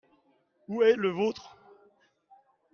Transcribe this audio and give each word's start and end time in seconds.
Où 0.67 0.81
est 0.81 0.95
le 0.95 1.11
vôtre. 1.11 1.55